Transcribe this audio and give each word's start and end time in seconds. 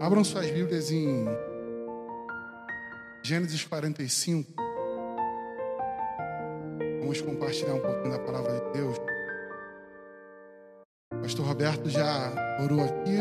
Abram 0.00 0.24
suas 0.24 0.50
Bíblias 0.50 0.90
em 0.90 1.26
Gênesis 3.22 3.62
45. 3.66 4.50
Vamos 7.00 7.20
compartilhar 7.20 7.74
um 7.74 7.80
pouquinho 7.80 8.10
da 8.10 8.18
palavra 8.18 8.60
de 8.60 8.78
Deus. 8.78 8.96
O 11.12 11.18
pastor 11.20 11.44
Roberto 11.44 11.90
já 11.90 12.32
orou 12.64 12.82
aqui. 12.82 13.18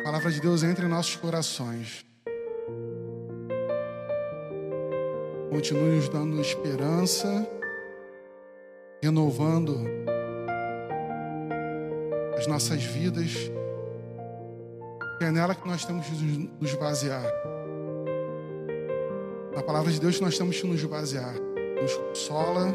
A 0.00 0.02
palavra 0.02 0.30
de 0.30 0.40
Deus 0.40 0.62
entra 0.62 0.86
em 0.86 0.88
nossos 0.88 1.16
corações. 1.16 2.02
Continue 5.50 5.96
nos 5.96 6.08
dando 6.08 6.40
esperança, 6.40 7.46
renovando 9.02 9.78
as 12.38 12.46
nossas 12.46 12.82
vidas. 12.82 13.50
É 15.20 15.30
nela 15.30 15.54
que 15.54 15.66
nós 15.66 15.84
temos 15.84 16.06
que 16.06 16.50
nos 16.60 16.74
basear. 16.74 17.24
Na 19.54 19.62
palavra 19.62 19.90
de 19.90 19.98
Deus 19.98 20.20
nós 20.20 20.36
temos 20.36 20.60
que 20.60 20.66
nos 20.66 20.84
basear. 20.84 21.34
Nos 21.80 21.94
consola, 21.94 22.66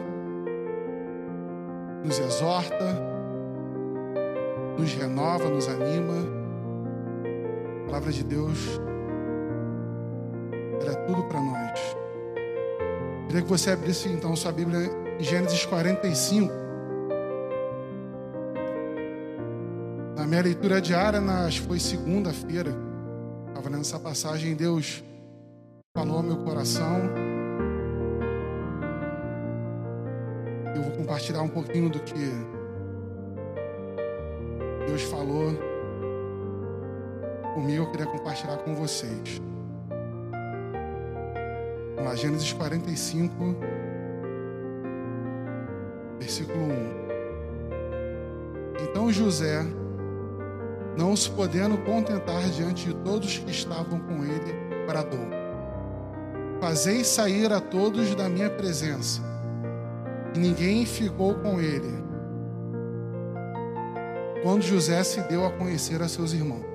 nos 2.03 2.17
exorta, 2.17 2.99
nos 4.77 4.93
renova, 4.93 5.49
nos 5.49 5.67
anima. 5.67 6.41
A 7.83 7.85
palavra 7.85 8.11
de 8.11 8.23
Deus, 8.23 8.79
ela 10.81 10.91
é 10.91 10.95
tudo 11.05 11.23
para 11.25 11.39
nós. 11.39 11.79
Queria 13.27 13.43
que 13.43 13.49
você 13.49 13.71
abrisse 13.71 14.09
então 14.09 14.35
sua 14.35 14.51
Bíblia 14.51 14.89
em 15.19 15.23
Gênesis 15.23 15.65
45. 15.65 16.60
Minha 20.31 20.43
leitura 20.43 20.79
diária, 20.79 21.19
nas, 21.19 21.57
foi 21.57 21.77
segunda-feira, 21.77 22.73
estava 23.49 23.67
lendo 23.67 23.81
essa 23.81 23.99
passagem, 23.99 24.55
Deus 24.55 25.03
falou 25.93 26.15
ao 26.15 26.23
meu 26.23 26.37
coração. 26.37 27.01
Eu 30.73 30.83
vou 30.83 30.91
compartilhar 30.93 31.41
um 31.41 31.49
pouquinho 31.49 31.89
do 31.89 31.99
que 31.99 32.31
Deus 34.87 35.01
falou 35.01 35.51
comigo, 37.53 37.83
eu 37.83 37.91
queria 37.91 38.05
compartilhar 38.05 38.55
com 38.59 38.73
vocês. 38.73 39.41
Vamos 41.95 42.09
lá, 42.09 42.15
Gênesis 42.15 42.53
45, 42.53 43.33
versículo 46.17 46.63
1. 46.63 46.69
Então 48.85 49.11
José, 49.11 49.65
não 50.97 51.15
se 51.15 51.29
podendo 51.29 51.77
contentar 51.79 52.41
diante 52.49 52.87
de 52.87 52.93
todos 52.95 53.37
que 53.37 53.51
estavam 53.51 53.99
com 53.99 54.23
ele, 54.23 54.53
bradou: 54.85 55.27
Fazei 56.59 57.03
sair 57.03 57.51
a 57.51 57.59
todos 57.59 58.13
da 58.15 58.27
minha 58.29 58.49
presença. 58.49 59.21
E 60.35 60.39
ninguém 60.39 60.85
ficou 60.85 61.35
com 61.35 61.59
ele. 61.59 62.01
Quando 64.43 64.63
José 64.63 65.03
se 65.03 65.21
deu 65.21 65.45
a 65.45 65.51
conhecer 65.51 66.01
a 66.01 66.07
seus 66.07 66.33
irmãos, 66.33 66.65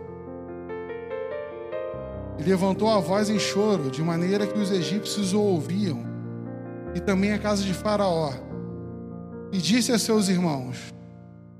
e 2.39 2.42
levantou 2.42 2.91
a 2.91 3.01
voz 3.01 3.30
em 3.30 3.39
choro, 3.39 3.91
de 3.91 4.03
maneira 4.03 4.47
que 4.47 4.58
os 4.58 4.70
egípcios 4.70 5.33
o 5.33 5.41
ouviam, 5.41 6.05
e 6.95 7.01
também 7.01 7.33
a 7.33 7.39
casa 7.39 7.62
de 7.62 7.73
Faraó. 7.73 8.33
E 9.53 9.58
disse 9.58 9.92
a 9.92 9.98
seus 9.98 10.28
irmãos: 10.28 10.92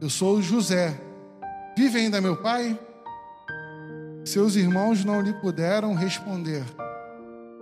Eu 0.01 0.11
sou 0.11 0.43
José. 0.43 1.06
Vive 1.77 1.99
ainda 1.99 2.23
meu 2.23 2.39
pai? 2.39 2.79
Seus 4.25 4.57
irmãos 4.57 5.05
não 5.05 5.21
lhe 5.21 5.35
puderam 5.35 5.93
responder, 5.93 6.65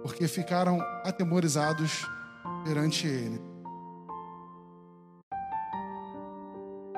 porque 0.02 0.28
ficaram 0.28 0.80
atemorizados 1.02 2.06
perante 2.64 3.08
ele. 3.08 3.42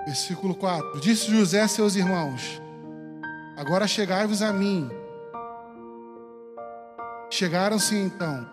Versículo 0.05 0.55
4: 0.55 1.01
Disse 1.01 1.31
José 1.31 1.63
a 1.63 1.69
seus 1.69 1.97
irmãos: 1.97 2.61
Agora 3.57 3.89
chegai-vos 3.89 4.43
a 4.43 4.53
mim. 4.53 4.87
Chegaram-se 7.31 7.97
então 7.97 8.47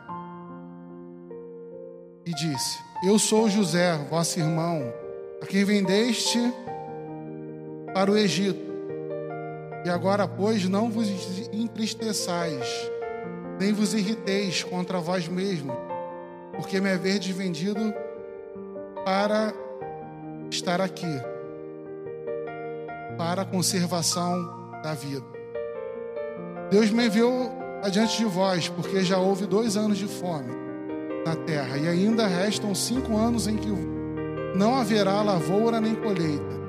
e 2.26 2.34
disse: 2.34 2.80
Eu 3.06 3.20
sou 3.20 3.50
José, 3.50 3.98
vosso 4.10 4.40
irmão, 4.40 4.82
a 5.42 5.46
quem 5.46 5.66
vendeste 5.66 6.40
para 7.94 8.12
o 8.12 8.18
Egito. 8.18 8.74
E 9.86 9.90
agora, 9.90 10.28
pois, 10.28 10.68
não 10.68 10.90
vos 10.90 11.08
entristeçais, 11.52 12.66
nem 13.60 13.74
vos 13.74 13.94
irriteis 13.94 14.64
contra 14.64 15.00
vós 15.00 15.28
mesmos, 15.28 15.76
porque 16.56 16.80
me 16.80 16.92
haverdes 16.92 17.36
vendido 17.36 17.94
para 19.04 19.54
estar 20.50 20.80
aqui, 20.80 21.20
para 23.18 23.42
a 23.42 23.46
conservação 23.46 24.72
da 24.82 24.94
vida. 24.94 25.26
Deus 26.72 26.90
me 26.90 27.06
enviou 27.08 27.52
adiante 27.84 28.18
de 28.18 28.26
vós, 28.26 28.70
porque 28.70 29.04
já 29.04 29.18
houve 29.18 29.46
dois 29.46 29.76
anos 29.76 29.98
de 29.98 30.08
fome 30.08 30.52
na 31.26 31.36
terra, 31.36 31.78
e 31.78 31.88
ainda 31.88 32.26
restam 32.26 32.74
cinco 32.74 33.18
anos 33.18 33.48
em 33.48 33.58
que 33.58 33.70
não 34.56 34.76
haverá 34.76 35.22
lavoura 35.22 35.82
nem 35.82 35.94
colheita. 35.94 36.63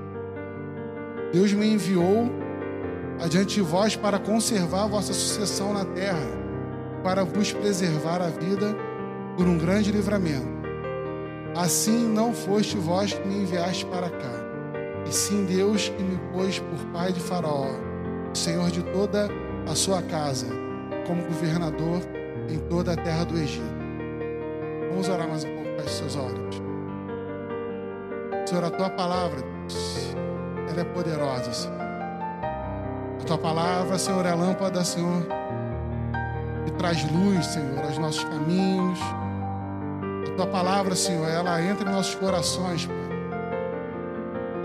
Deus 1.35 1.53
me 1.53 1.67
enviou 1.67 2.31
adiante 3.21 3.57
de 3.57 3.61
vós 3.61 3.97
para 3.97 4.21
conservar 4.21 4.87
vossa 4.87 5.13
sucessão 5.13 5.73
na 5.73 5.85
terra, 5.85 6.29
para 7.03 7.25
vos 7.25 7.53
preservar 7.53 8.23
a 8.23 8.29
vida 8.29 8.73
por 9.37 9.49
um 9.49 9.59
grande 9.59 9.91
livramento. 9.91 10.47
Assim 11.57 12.07
não 12.07 12.33
foste 12.33 12.77
vós 12.77 13.15
que 13.15 13.27
me 13.27 13.43
enviaste 13.43 13.85
para 13.87 14.11
cá, 14.11 14.33
e 15.09 15.13
sim 15.13 15.45
Deus 15.45 15.89
que 15.89 16.03
me 16.05 16.21
pôs 16.33 16.61
por 16.61 16.79
pai 16.93 17.13
de 17.13 17.19
Faraó, 17.19 17.67
senhor 18.33 18.71
de 18.71 18.85
toda 18.85 19.29
a 19.67 19.75
sua 19.75 20.03
casa, 20.03 20.47
como 21.05 21.25
governador 21.25 22.01
em 22.49 22.61
toda 22.69 22.93
a 22.93 22.97
terra 22.97 23.25
do 23.25 23.37
Egito. 23.37 23.75
Vamos 24.89 25.09
orar 25.09 25.29
mais 25.29 25.43
um 25.43 25.49
pouco, 25.49 25.83
feche 25.83 25.97
seus 25.97 26.15
olhos. 26.15 26.63
Senhor, 28.47 28.63
a 28.63 28.71
tua 28.71 28.91
palavra, 28.91 29.41
Deus, 29.41 30.15
ela 30.69 30.81
é 30.81 30.85
poderosa, 30.85 31.53
Senhor. 31.53 31.81
A 33.21 33.25
tua 33.27 33.39
palavra, 33.39 33.99
Senhor, 33.99 34.27
é 34.27 34.35
lâmpada, 34.35 34.85
Senhor, 34.85 35.27
que 36.65 36.73
traz 36.73 37.11
luz, 37.11 37.47
Senhor, 37.47 37.85
aos 37.85 37.99
nossos 37.99 38.25
caminhos. 38.25 39.01
A 40.29 40.37
tua 40.37 40.47
palavra, 40.47 40.95
Senhor, 40.95 41.29
ela 41.29 41.63
entra 41.63 41.89
em 41.89 41.93
nossos 41.93 42.15
corações, 42.17 42.87
Pai. 42.87 43.05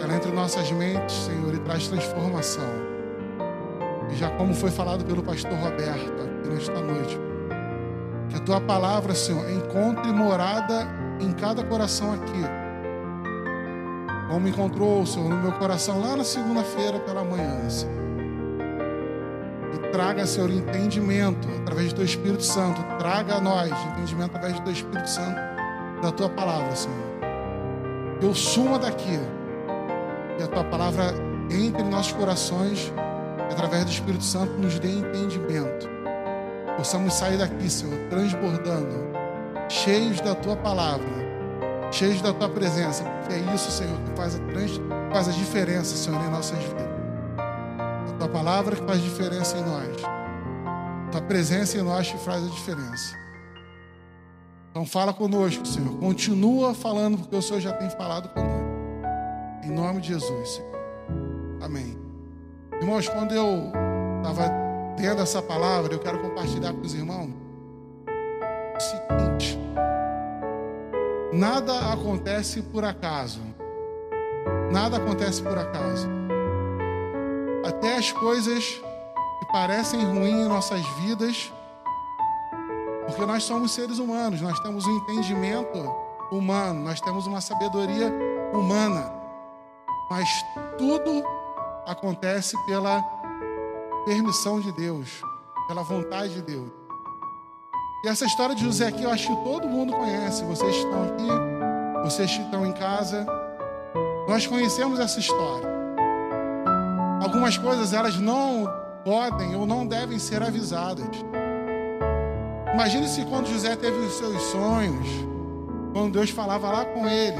Ela 0.01 0.15
entra 0.15 0.29
em 0.29 0.33
nossas 0.33 0.71
mentes, 0.71 1.15
Senhor, 1.15 1.53
e 1.53 1.59
traz 1.59 1.87
transformação. 1.87 2.69
E 4.11 4.15
já 4.15 4.29
como 4.31 4.53
foi 4.53 4.71
falado 4.71 5.05
pelo 5.05 5.21
pastor 5.21 5.53
Roberto 5.53 6.21
aqui 6.23 6.49
nesta 6.49 6.81
noite, 6.81 7.19
que 8.29 8.37
a 8.37 8.39
tua 8.39 8.61
palavra, 8.61 9.13
Senhor, 9.13 9.49
encontre 9.51 10.11
morada 10.11 10.87
em 11.19 11.31
cada 11.31 11.63
coração 11.63 12.13
aqui. 12.13 12.68
Como 14.29 14.47
encontrou, 14.47 15.05
Senhor, 15.05 15.27
no 15.27 15.37
meu 15.37 15.51
coração 15.53 15.99
lá 15.99 16.15
na 16.15 16.23
segunda-feira 16.23 16.99
pela 16.99 17.23
manhã, 17.23 17.67
Senhor. 17.69 17.99
E 19.73 19.91
traga, 19.91 20.25
Senhor, 20.25 20.49
entendimento 20.51 21.47
através 21.61 21.91
do 21.91 21.97
teu 21.97 22.05
Espírito 22.05 22.43
Santo. 22.43 22.81
Traga 22.99 23.35
a 23.35 23.41
nós 23.41 23.71
entendimento 23.91 24.35
através 24.35 24.59
do 24.59 24.63
teu 24.63 24.73
Espírito 24.73 25.09
Santo, 25.09 25.39
da 26.01 26.11
tua 26.11 26.29
palavra, 26.29 26.75
Senhor. 26.75 27.09
Eu 28.21 28.35
suma 28.35 28.77
daqui. 28.77 29.19
E 30.39 30.43
a 30.43 30.47
tua 30.47 30.63
palavra 30.63 31.13
entre 31.49 31.81
em 31.81 31.89
nossos 31.89 32.13
corações 32.13 32.93
e 33.49 33.53
através 33.53 33.85
do 33.85 33.91
Espírito 33.91 34.23
Santo 34.23 34.53
nos 34.53 34.77
dê 34.79 34.91
entendimento. 34.91 35.89
Possamos 36.77 37.13
sair 37.13 37.37
daqui, 37.37 37.69
Senhor, 37.69 37.97
transbordando, 38.09 38.95
cheios 39.67 40.21
da 40.21 40.35
tua 40.35 40.55
palavra, 40.55 41.07
cheios 41.91 42.21
da 42.21 42.33
tua 42.33 42.49
presença, 42.49 43.03
porque 43.03 43.33
é 43.33 43.53
isso, 43.53 43.71
Senhor, 43.71 43.97
que 44.01 44.15
faz 44.15 44.35
a, 44.35 44.39
trans, 44.39 44.79
faz 45.11 45.27
a 45.27 45.31
diferença, 45.31 45.95
Senhor, 45.95 46.21
em 46.23 46.29
nossas 46.29 46.57
vidas. 46.57 46.87
A 47.37 48.13
tua 48.17 48.29
palavra 48.29 48.75
que 48.75 48.83
faz 48.83 49.01
diferença 49.01 49.57
em 49.57 49.63
nós, 49.63 50.03
a 50.03 51.11
tua 51.11 51.21
presença 51.21 51.77
em 51.77 51.81
nós 51.81 52.11
que 52.11 52.17
faz 52.17 52.43
a 52.45 52.49
diferença. 52.49 53.17
Então 54.71 54.85
fala 54.85 55.11
conosco, 55.13 55.65
Senhor. 55.65 55.97
Continua 55.97 56.73
falando, 56.73 57.17
porque 57.17 57.35
o 57.35 57.41
Senhor 57.41 57.59
já 57.59 57.73
tem 57.73 57.89
falado 57.89 58.29
conosco. 58.29 58.69
Em 59.63 59.71
nome 59.71 60.01
de 60.01 60.09
Jesus, 60.09 60.49
Senhor. 60.49 60.79
Amém. 61.61 61.97
Irmãos, 62.79 63.09
quando 63.09 63.33
eu 63.33 63.71
estava 64.17 64.49
tendo 64.95 65.21
essa 65.21 65.41
palavra, 65.41 65.93
eu 65.93 65.99
quero 65.99 66.19
compartilhar 66.19 66.71
com 66.73 66.81
os 66.81 66.93
irmãos 66.93 67.29
o 68.75 68.79
seguinte: 68.79 69.59
nada 71.33 71.91
acontece 71.91 72.61
por 72.61 72.83
acaso. 72.83 73.41
Nada 74.71 74.97
acontece 74.97 75.41
por 75.41 75.57
acaso. 75.57 76.07
Até 77.65 77.97
as 77.97 78.11
coisas 78.11 78.81
parecem 79.51 80.03
ruins 80.05 80.45
em 80.45 80.47
nossas 80.47 80.85
vidas, 81.01 81.51
porque 83.05 83.25
nós 83.25 83.43
somos 83.43 83.71
seres 83.71 83.97
humanos, 83.99 84.41
nós 84.41 84.59
temos 84.59 84.85
um 84.85 84.97
entendimento 84.97 85.77
humano, 86.31 86.83
nós 86.83 87.01
temos 87.01 87.25
uma 87.25 87.41
sabedoria 87.41 88.13
humana, 88.53 89.11
mas 90.09 90.29
tudo 90.77 91.23
acontece 91.85 92.55
pela 92.65 93.01
permissão 94.05 94.59
de 94.59 94.71
Deus, 94.71 95.21
pela 95.67 95.83
vontade 95.83 96.35
de 96.35 96.41
Deus. 96.41 96.78
E 98.01 98.07
essa 98.07 98.25
história 98.25 98.55
de 98.55 98.63
José 98.63 98.87
aqui, 98.87 99.03
eu 99.03 99.11
acho 99.11 99.27
que 99.27 99.43
todo 99.43 99.67
mundo 99.67 99.91
conhece. 99.91 100.43
Vocês 100.45 100.73
estão 100.73 101.03
aqui, 101.03 101.27
vocês 102.03 102.31
estão 102.31 102.65
em 102.65 102.71
casa, 102.71 103.25
nós 104.25 104.47
conhecemos 104.47 104.99
essa 104.99 105.19
história. 105.19 105.67
Algumas 107.21 107.57
coisas 107.57 107.91
elas 107.91 108.17
não 108.17 108.65
podem 109.03 109.53
ou 109.55 109.65
não 109.65 109.85
devem 109.85 110.17
ser 110.17 110.41
avisadas. 110.41 111.09
Imagine 112.73 113.07
se 113.09 113.25
quando 113.25 113.47
José 113.47 113.75
teve 113.75 113.97
os 113.97 114.13
seus 114.13 114.41
sonhos, 114.43 115.07
quando 115.91 116.13
Deus 116.13 116.29
falava 116.29 116.71
lá 116.71 116.85
com 116.85 117.05
ele. 117.05 117.35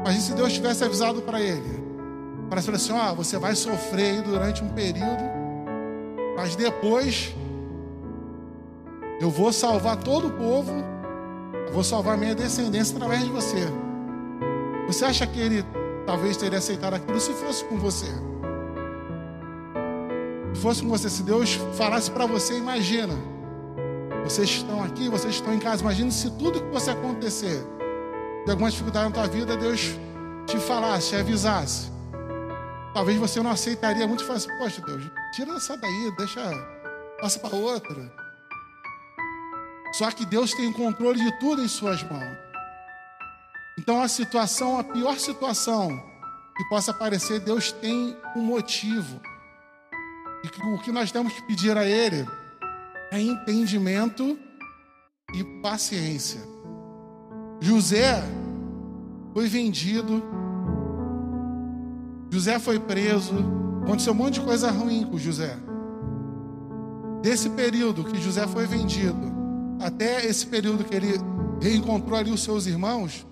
Imagine 0.00 0.22
se 0.22 0.32
Deus 0.32 0.54
tivesse 0.54 0.82
avisado 0.82 1.20
para 1.20 1.38
ele. 1.38 1.84
Para 2.48 2.62
falar 2.62 2.76
assim: 2.76 2.92
ó, 2.92 3.12
oh, 3.12 3.16
você 3.16 3.36
vai 3.36 3.54
sofrer 3.54 4.22
durante 4.22 4.64
um 4.64 4.70
período, 4.70 5.22
mas 6.34 6.56
depois 6.56 7.34
eu 9.20 9.30
vou 9.30 9.52
salvar 9.52 9.98
todo 9.98 10.28
o 10.28 10.30
povo, 10.30 10.72
vou 11.72 11.84
salvar 11.84 12.16
minha 12.16 12.34
descendência 12.34 12.96
através 12.96 13.22
de 13.22 13.30
você. 13.30 13.68
Você 14.86 15.04
acha 15.04 15.26
que 15.26 15.38
ele 15.38 15.64
talvez 16.06 16.38
teria 16.38 16.58
aceitado 16.58 16.94
aquilo 16.94 17.20
se 17.20 17.32
fosse 17.34 17.62
com 17.66 17.76
você? 17.76 18.06
Se 20.54 20.60
fosse 20.62 20.82
com 20.82 20.88
você, 20.88 21.10
se 21.10 21.22
Deus 21.22 21.60
falasse 21.74 22.10
para 22.10 22.24
você, 22.24 22.56
imagina. 22.56 23.14
Vocês 24.24 24.48
estão 24.48 24.82
aqui, 24.82 25.08
vocês 25.08 25.34
estão 25.34 25.52
em 25.54 25.58
casa, 25.58 25.82
imagine 25.82 26.10
se 26.10 26.30
tudo 26.30 26.62
que 26.62 26.70
você 26.70 26.90
acontecer, 26.90 27.62
de 28.46 28.50
alguma 28.50 28.70
dificuldade 28.70 29.06
na 29.06 29.14
tua 29.14 29.26
vida, 29.26 29.56
Deus 29.56 29.98
te 30.46 30.56
falasse, 30.58 31.10
te 31.10 31.16
avisasse. 31.16 31.90
Talvez 32.94 33.18
você 33.18 33.40
não 33.42 33.50
aceitaria 33.50 34.06
muito 34.06 34.24
e 34.24 34.26
falasse, 34.26 34.48
poxa 34.58 34.82
Deus, 34.84 35.04
tira 35.34 35.52
essa 35.54 35.76
daí, 35.76 36.14
deixa, 36.16 36.40
passa 37.20 37.38
para 37.38 37.54
outra. 37.54 38.19
Só 39.92 40.10
que 40.10 40.24
Deus 40.24 40.52
tem 40.54 40.68
o 40.68 40.74
controle 40.74 41.18
de 41.18 41.38
tudo 41.38 41.62
em 41.62 41.68
suas 41.68 42.02
mãos. 42.02 42.38
Então 43.78 44.02
a 44.02 44.08
situação, 44.08 44.78
a 44.78 44.84
pior 44.84 45.18
situação 45.18 45.88
que 46.56 46.64
possa 46.68 46.90
aparecer, 46.90 47.40
Deus 47.40 47.72
tem 47.72 48.16
um 48.36 48.42
motivo. 48.42 49.20
E 50.44 50.74
o 50.74 50.78
que 50.78 50.92
nós 50.92 51.10
temos 51.10 51.32
que 51.32 51.42
pedir 51.42 51.76
a 51.76 51.84
Ele 51.84 52.26
é 53.10 53.20
entendimento 53.20 54.38
e 55.34 55.44
paciência. 55.62 56.40
José 57.60 58.22
foi 59.32 59.48
vendido, 59.48 60.22
José 62.30 62.58
foi 62.58 62.78
preso, 62.78 63.34
aconteceu 63.82 64.12
um 64.12 64.16
monte 64.16 64.34
de 64.34 64.40
coisa 64.40 64.70
ruim 64.70 65.04
com 65.04 65.18
José. 65.18 65.56
Desse 67.22 67.50
período 67.50 68.04
que 68.04 68.20
José 68.20 68.46
foi 68.46 68.66
vendido, 68.66 69.39
até 69.80 70.26
esse 70.26 70.46
período 70.46 70.84
que 70.84 70.94
ele 70.94 71.18
reencontrou 71.60 72.18
ali 72.18 72.30
os 72.30 72.42
seus 72.42 72.66
irmãos, 72.66 73.26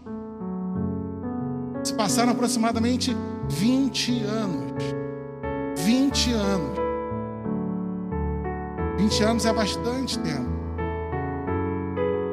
se 1.85 1.95
passaram 1.95 2.33
aproximadamente 2.33 3.17
20 3.49 4.23
anos. 4.25 4.83
20 5.77 6.33
anos. 6.33 6.79
20 8.99 9.23
anos 9.23 9.47
é 9.47 9.53
bastante 9.53 10.19
tempo. 10.19 10.49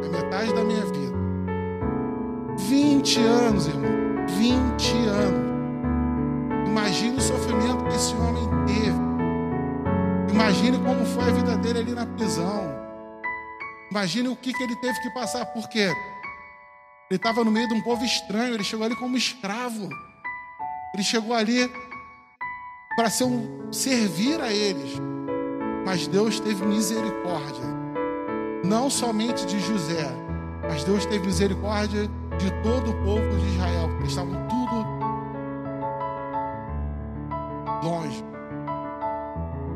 É 0.03 0.09
metade 0.09 0.53
da 0.53 0.63
minha 0.63 0.85
vida. 0.85 1.15
20 2.57 3.19
anos, 3.19 3.67
irmão. 3.67 3.91
20 4.37 4.93
anos. 5.07 5.45
Imagine 6.67 7.17
o 7.17 7.21
sofrimento 7.21 7.85
que 7.85 7.95
esse 7.95 8.13
homem 8.15 8.43
teve. 8.65 9.05
Imagine 10.33 10.79
como 10.79 11.05
foi 11.05 11.23
a 11.23 11.33
vida 11.33 11.57
dele 11.57 11.79
ali 11.79 11.91
na 11.93 12.05
prisão. 12.05 12.84
Imagine 13.95 14.27
o 14.27 14.35
que, 14.35 14.51
que 14.51 14.61
ele 14.61 14.75
teve 14.75 14.99
que 14.99 15.09
passar, 15.11 15.45
porque 15.45 15.79
ele 15.79 15.95
estava 17.11 17.45
no 17.45 17.49
meio 17.49 17.65
de 17.69 17.75
um 17.75 17.81
povo 17.81 18.03
estranho, 18.03 18.53
ele 18.53 18.63
chegou 18.65 18.85
ali 18.85 18.93
como 18.93 19.15
escravo. 19.15 19.87
Ele 20.93 21.01
chegou 21.01 21.33
ali 21.33 21.71
para 22.97 23.09
ser 23.09 23.23
um, 23.23 23.71
servir 23.71 24.41
a 24.41 24.51
eles. 24.51 24.99
Mas 25.85 26.07
Deus 26.07 26.41
teve 26.41 26.65
misericórdia, 26.65 27.63
não 28.65 28.89
somente 28.89 29.45
de 29.45 29.57
José, 29.61 30.11
mas 30.67 30.83
Deus 30.83 31.05
teve 31.05 31.25
misericórdia 31.25 32.09
de 32.37 32.51
todo 32.63 32.91
o 32.91 33.03
povo 33.05 33.37
de 33.37 33.47
Israel, 33.55 33.87
porque 33.87 34.01
eles 34.01 34.11
estavam 34.11 34.45
tudo 34.49 34.85
longe. 37.81 38.25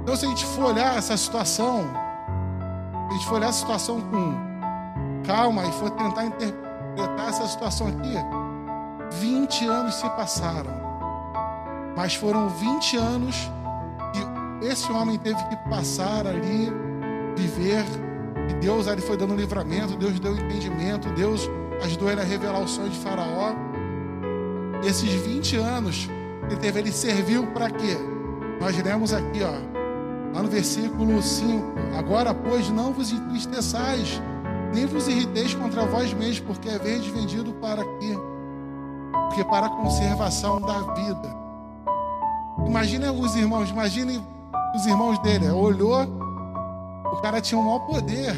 Então, 0.04 0.14
se 0.18 0.26
a 0.26 0.30
gente 0.30 0.46
for 0.46 0.66
olhar 0.66 0.98
essa 0.98 1.16
situação, 1.16 2.09
gente 3.20 3.28
for 3.28 3.36
olhar 3.36 3.50
a 3.50 3.54
situação 3.54 4.00
com 4.00 4.34
calma 5.26 5.66
e 5.66 5.72
for 5.74 5.90
tentar 5.92 6.26
interpretar 6.26 7.28
essa 7.28 7.48
situação 7.48 7.88
aqui, 7.88 8.14
20 9.20 9.66
anos 9.68 9.96
se 9.96 10.10
passaram. 10.12 10.72
Mas 11.98 12.16
foram 12.16 12.48
20 12.48 12.98
anos 12.98 13.52
que 14.14 14.66
esse 14.66 14.90
homem 14.92 15.18
teve 15.18 15.44
que 15.46 15.56
passar 15.70 16.26
ali, 16.26 16.72
viver. 17.36 17.84
E 18.50 18.54
Deus 18.54 18.88
ali 18.88 19.02
foi 19.02 19.18
dando 19.18 19.36
livramento, 19.36 19.98
Deus 19.98 20.18
deu 20.20 20.34
entendimento, 20.34 21.10
Deus 21.10 21.50
ajudou 21.84 22.10
ele 22.10 22.22
a 22.22 22.24
revelar 22.24 22.62
o 22.62 22.68
sonho 22.68 22.90
de 22.90 22.98
Faraó. 22.98 23.54
Esses 24.82 25.12
20 25.12 25.58
anos 25.58 26.10
ele 26.48 26.56
teve, 26.56 26.80
ele 26.80 26.92
serviu 26.92 27.46
para 27.48 27.70
quê? 27.70 27.98
Nós 28.62 28.82
lemos 28.82 29.14
aqui, 29.14 29.42
ó, 29.44 29.79
Lá 30.34 30.44
no 30.44 30.50
versículo 30.50 31.22
5: 31.22 31.66
Agora, 31.98 32.34
pois, 32.34 32.70
não 32.70 32.94
vos 32.94 33.12
entristeçais, 33.12 34.22
nem 34.74 34.86
vos 34.86 35.08
irriteis 35.08 35.54
contra 35.54 35.86
vós 35.86 36.14
mesmos, 36.14 36.40
porque 36.40 36.70
é 36.70 36.78
verde 36.78 37.10
vendido 37.12 37.54
para 37.54 37.84
quê? 37.84 38.18
Porque 39.28 39.44
para 39.46 39.68
a 39.68 39.70
conservação 39.70 40.60
da 40.62 40.80
vida. 40.94 41.40
Imagine 42.66 43.10
os 43.10 43.36
irmãos, 43.36 43.70
imagine 43.70 44.24
os 44.76 44.86
irmãos 44.86 45.18
dele. 45.20 45.50
Olhou, 45.50 46.04
o 47.14 47.22
cara 47.22 47.42
tinha 47.42 47.60
um 47.60 47.64
maior 47.64 47.80
poder. 47.80 48.36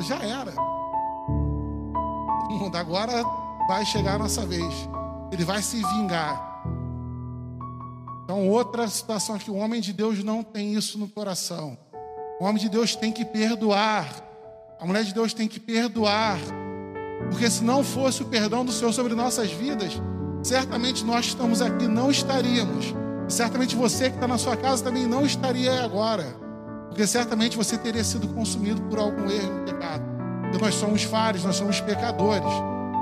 Já 0.00 0.16
era. 0.16 0.52
Agora 2.78 3.22
vai 3.68 3.84
chegar 3.84 4.14
a 4.14 4.18
nossa 4.18 4.44
vez. 4.44 4.88
Ele 5.30 5.44
vai 5.44 5.62
se 5.62 5.76
vingar. 5.76 6.55
Então, 8.26 8.48
outra 8.48 8.88
situação 8.88 9.38
que 9.38 9.48
o 9.48 9.54
homem 9.54 9.80
de 9.80 9.92
Deus 9.92 10.24
não 10.24 10.42
tem 10.42 10.74
isso 10.74 10.98
no 10.98 11.06
coração. 11.06 11.78
O 12.40 12.44
homem 12.44 12.60
de 12.60 12.68
Deus 12.68 12.96
tem 12.96 13.12
que 13.12 13.24
perdoar. 13.24 14.12
A 14.80 14.84
mulher 14.84 15.04
de 15.04 15.14
Deus 15.14 15.32
tem 15.32 15.46
que 15.46 15.60
perdoar. 15.60 16.36
Porque 17.30 17.48
se 17.48 17.62
não 17.62 17.84
fosse 17.84 18.24
o 18.24 18.26
perdão 18.26 18.64
do 18.64 18.72
Senhor 18.72 18.92
sobre 18.92 19.14
nossas 19.14 19.52
vidas, 19.52 19.92
certamente 20.42 21.04
nós 21.04 21.26
estamos 21.26 21.62
aqui 21.62 21.86
não 21.86 22.10
estaríamos. 22.10 22.92
Certamente 23.28 23.76
você 23.76 24.10
que 24.10 24.16
está 24.16 24.26
na 24.26 24.38
sua 24.38 24.56
casa 24.56 24.82
também 24.82 25.06
não 25.06 25.24
estaria 25.24 25.84
agora. 25.84 26.24
Porque 26.88 27.06
certamente 27.06 27.56
você 27.56 27.78
teria 27.78 28.02
sido 28.02 28.26
consumido 28.34 28.82
por 28.90 28.98
algum 28.98 29.30
erro 29.30 29.64
pecado. 29.64 30.02
Porque 30.42 30.58
nós 30.58 30.74
somos 30.74 31.04
fares, 31.04 31.44
nós 31.44 31.54
somos 31.54 31.80
pecadores. 31.80 32.52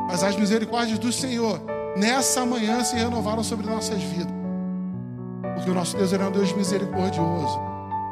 Mas 0.07 0.23
as 0.23 0.37
misericórdias 0.37 0.99
do 0.99 1.11
Senhor 1.11 1.63
nessa 1.97 2.45
manhã 2.45 2.85
se 2.85 2.95
renovaram 2.95 3.43
sobre 3.43 3.67
nossas 3.67 4.03
vidas. 4.03 4.44
Porque 5.55 5.71
o 5.71 5.75
nosso 5.75 5.97
Deus 5.97 6.13
é 6.13 6.19
um 6.19 6.31
Deus 6.31 6.53
misericordioso. 6.53 7.59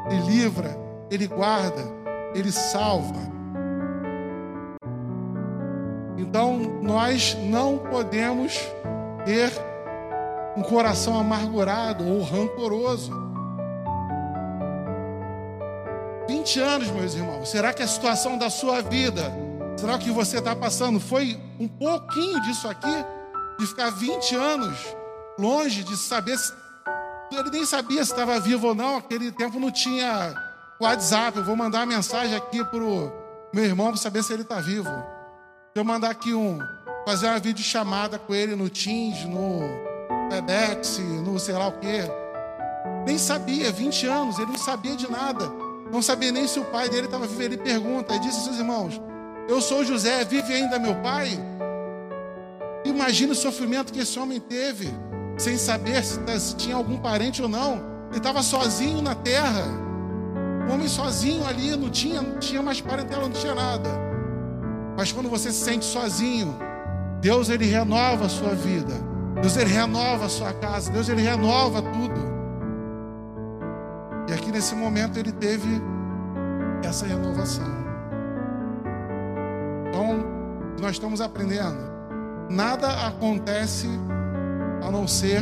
Ele 0.09 0.21
livra, 0.21 0.77
ele 1.09 1.27
guarda, 1.27 1.81
ele 2.33 2.51
salva. 2.51 3.33
Então, 6.17 6.57
nós 6.81 7.37
não 7.39 7.77
podemos 7.77 8.57
ter 9.25 9.51
um 10.55 10.61
coração 10.61 11.19
amargurado 11.19 12.07
ou 12.07 12.21
rancoroso. 12.21 13.11
20 16.27 16.59
anos, 16.59 16.91
meus 16.91 17.13
irmãos. 17.15 17.49
Será 17.49 17.73
que 17.73 17.83
a 17.83 17.87
situação 17.87 18.37
da 18.37 18.49
sua 18.49 18.81
vida, 18.81 19.31
será 19.75 19.97
que 19.97 20.09
você 20.09 20.39
está 20.39 20.55
passando 20.55 20.99
foi 20.99 21.39
um 21.59 21.67
pouquinho 21.67 22.41
disso 22.41 22.67
aqui? 22.67 23.05
De 23.59 23.67
ficar 23.67 23.89
20 23.91 24.35
anos 24.35 24.95
longe 25.37 25.83
de 25.83 25.97
saber 25.97 26.37
se 26.37 26.62
ele 27.37 27.49
nem 27.49 27.65
sabia 27.65 28.03
se 28.03 28.11
estava 28.11 28.39
vivo 28.39 28.67
ou 28.67 28.75
não. 28.75 28.97
Aquele 28.97 29.31
tempo 29.31 29.59
não 29.59 29.71
tinha 29.71 30.33
WhatsApp. 30.79 31.37
Eu 31.37 31.45
vou 31.45 31.55
mandar 31.55 31.79
uma 31.79 31.85
mensagem 31.85 32.35
aqui 32.35 32.63
pro 32.65 33.11
meu 33.53 33.65
irmão 33.65 33.87
para 33.87 33.97
saber 33.97 34.23
se 34.23 34.33
ele 34.33 34.43
está 34.43 34.59
vivo. 34.59 34.89
Eu 35.75 35.83
mandar 35.83 36.11
aqui 36.11 36.33
um, 36.33 36.59
fazer 37.05 37.27
uma 37.27 37.39
videochamada 37.39 38.19
com 38.19 38.33
ele 38.33 38.55
no 38.55 38.69
Teams, 38.69 39.25
no 39.25 39.61
FedEx, 40.31 40.99
no 40.99 41.39
sei 41.39 41.55
lá 41.55 41.67
o 41.67 41.79
quê. 41.79 42.01
Nem 43.05 43.17
sabia, 43.17 43.71
20 43.71 44.05
anos, 44.07 44.37
ele 44.37 44.51
não 44.51 44.57
sabia 44.57 44.95
de 44.95 45.09
nada. 45.09 45.49
Não 45.91 46.01
sabia 46.01 46.31
nem 46.31 46.47
se 46.47 46.59
o 46.59 46.65
pai 46.65 46.89
dele 46.89 47.05
estava 47.05 47.27
vivo. 47.27 47.41
Ele 47.41 47.57
pergunta, 47.57 48.15
e 48.15 48.19
disse 48.19 48.37
aos 48.37 48.45
seus 48.45 48.57
irmãos: 48.57 49.01
Eu 49.47 49.61
sou 49.61 49.83
José, 49.83 50.23
vive 50.23 50.53
ainda 50.53 50.79
meu 50.79 50.95
pai? 51.01 51.39
Imagina 52.85 53.33
o 53.33 53.35
sofrimento 53.35 53.93
que 53.93 53.99
esse 53.99 54.19
homem 54.19 54.39
teve, 54.39 54.93
sem 55.37 55.57
saber 55.57 56.03
se, 56.03 56.19
tá, 56.19 56.37
se 56.37 56.55
tinha 56.55 56.75
algum 56.75 56.97
parente 56.97 57.41
ou 57.41 57.49
não. 57.49 57.93
Ele 58.09 58.17
estava 58.17 58.43
sozinho 58.43 59.01
na 59.01 59.15
terra. 59.15 59.65
Um 60.67 60.73
homem 60.73 60.87
sozinho 60.87 61.45
ali, 61.45 61.75
não 61.75 61.89
tinha, 61.89 62.21
não 62.21 62.39
tinha 62.39 62.61
mais 62.61 62.79
parentela, 62.79 63.23
não 63.23 63.31
tinha 63.31 63.55
nada. 63.55 63.89
Mas 64.95 65.11
quando 65.11 65.29
você 65.29 65.51
se 65.51 65.63
sente 65.63 65.85
sozinho, 65.85 66.55
Deus 67.19 67.49
ele 67.49 67.65
renova 67.65 68.25
a 68.25 68.29
sua 68.29 68.53
vida. 68.53 68.93
Deus 69.41 69.57
ele 69.57 69.71
renova 69.71 70.25
a 70.25 70.29
sua 70.29 70.53
casa. 70.53 70.91
Deus 70.91 71.09
ele 71.09 71.21
renova 71.21 71.81
tudo. 71.81 72.33
E 74.29 74.33
aqui 74.33 74.51
nesse 74.51 74.75
momento 74.75 75.17
ele 75.17 75.31
teve 75.31 75.81
essa 76.83 77.05
renovação. 77.05 77.83
Então, 79.89 80.23
nós 80.79 80.91
estamos 80.91 81.21
aprendendo. 81.21 81.91
Nada 82.49 83.07
acontece 83.07 83.87
a 84.85 84.91
não 84.91 85.07
ser 85.07 85.41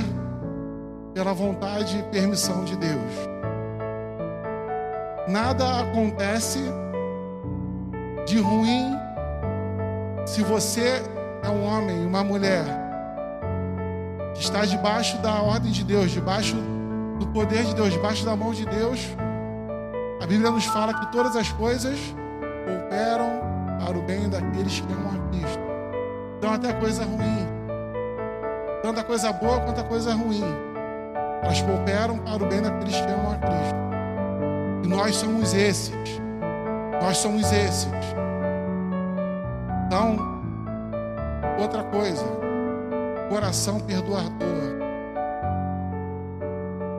pela 1.14 1.34
vontade 1.34 1.98
e 1.98 2.04
permissão 2.04 2.64
de 2.64 2.76
Deus. 2.78 3.12
Nada 5.28 5.82
acontece 5.82 6.60
de 8.26 8.40
ruim 8.40 8.96
se 10.26 10.44
você 10.44 11.02
é 11.44 11.50
um 11.50 11.64
homem, 11.66 12.06
uma 12.06 12.24
mulher 12.24 12.64
que 14.34 14.42
está 14.42 14.66
debaixo 14.66 15.18
da 15.18 15.42
ordem 15.42 15.72
de 15.72 15.84
Deus, 15.84 16.12
debaixo 16.12 16.56
do 17.20 17.28
poder 17.28 17.66
de 17.66 17.76
Deus, 17.76 17.92
debaixo 17.92 18.26
da 18.26 18.36
mão 18.36 18.54
de 18.54 18.66
Deus. 18.66 19.00
A 20.22 20.26
Bíblia 20.26 20.52
nos 20.52 20.66
fala 20.66 20.94
que 20.94 21.12
todas 21.12 21.36
as 21.36 21.52
coisas 21.52 21.98
cooperam 22.66 23.42
para 23.80 23.98
o 23.98 24.02
bem 24.04 24.30
daqueles 24.30 24.80
que 24.80 24.94
amam 24.94 25.12
a 25.12 25.30
Cristo. 25.30 25.60
Então, 26.38 26.54
até 26.54 26.74
coisa 26.74 27.04
ruim, 27.04 27.48
tanto 28.82 29.00
a 29.00 29.04
coisa 29.04 29.32
boa 29.32 29.60
quanto 29.60 29.80
a 29.80 29.84
coisa 29.84 30.14
ruim, 30.14 30.44
elas 31.44 31.62
cooperam 31.62 32.18
para 32.20 32.44
o 32.44 32.48
bem 32.48 32.62
daqueles 32.62 32.96
que 32.96 33.12
amam 33.12 33.32
a 33.32 33.38
Cristo. 33.38 33.76
E 34.84 34.88
nós 34.88 35.16
somos 35.16 35.54
esses. 35.54 36.20
Nós 37.02 37.18
somos 37.18 37.52
esses. 37.52 37.90
Então, 39.86 40.18
outra 41.60 41.84
coisa, 41.84 42.24
coração 43.30 43.80
perdoador. 43.80 44.52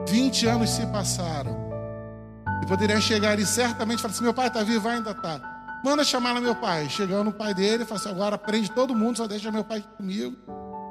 20 0.07 0.47
anos 0.47 0.69
se 0.69 0.85
passaram. 0.87 1.63
E 2.61 2.65
poderia 2.65 3.01
chegar 3.01 3.31
ali 3.31 3.45
certamente 3.45 3.99
e 3.99 4.01
falar 4.01 4.13
assim: 4.13 4.23
meu 4.23 4.33
pai 4.33 4.47
está 4.47 4.63
vivo, 4.63 4.87
ainda 4.87 5.11
está. 5.11 5.41
Manda 5.83 6.03
chamar 6.03 6.39
meu 6.39 6.55
pai. 6.55 6.87
Chegando 6.89 7.29
o 7.29 7.33
pai 7.33 7.53
dele, 7.53 7.83
fala 7.83 7.99
assim: 7.99 8.09
agora 8.09 8.37
prende 8.37 8.71
todo 8.71 8.95
mundo, 8.95 9.17
só 9.17 9.27
deixa 9.27 9.51
meu 9.51 9.63
pai 9.63 9.83
comigo, 9.97 10.37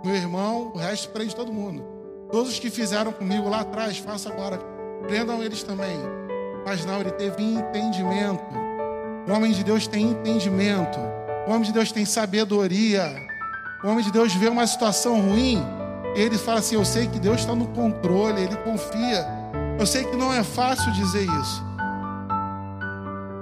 meu 0.05 0.15
irmão, 0.15 0.73
o 0.75 0.79
resto 0.79 1.09
prende 1.11 1.35
todo 1.35 1.53
mundo. 1.53 1.85
Todos 2.31 2.53
os 2.53 2.59
que 2.59 2.71
fizeram 2.71 3.13
comigo 3.13 3.49
lá 3.49 3.61
atrás, 3.61 3.99
faça 3.99 4.29
agora. 4.29 4.59
Prendam 5.07 5.43
eles 5.43 5.63
também. 5.63 5.99
Mas 6.65 6.85
não, 6.85 7.01
ele 7.01 7.13
teve 7.13 7.43
entendimento. 7.43 8.43
O 9.29 9.33
homem 9.33 9.53
de 9.53 9.63
Deus 9.63 9.87
tem 9.87 10.11
entendimento. 10.11 10.99
O 11.47 11.51
homem 11.51 11.63
de 11.63 11.73
Deus 11.73 11.93
tem 11.93 12.05
sabedoria. 12.05 13.15
O 13.85 13.89
homem 13.89 14.05
de 14.05 14.11
Deus 14.11 14.33
vê 14.35 14.49
uma 14.49 14.67
situação 14.67 15.21
ruim, 15.21 15.63
ele 16.15 16.39
fala 16.39 16.61
assim: 16.61 16.77
Eu 16.77 16.85
sei 16.85 17.07
que 17.07 17.19
Deus 17.19 17.41
está 17.41 17.55
no 17.55 17.67
controle, 17.69 18.43
ele 18.43 18.57
confia. 18.57 19.27
Eu 19.79 19.87
sei 19.87 20.05
que 20.05 20.17
não 20.17 20.33
é 20.33 20.43
fácil 20.43 20.93
dizer 20.93 21.25
isso. 21.25 21.65